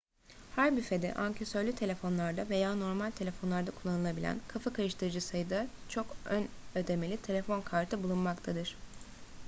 [0.55, 7.61] her büfede ankesörlü telefonlarda veya normal telefonlarda kullanılabilen kafa karıştırıcı sayıda çok ön ödemeli telefon
[7.61, 8.77] kartı bulunmaktadır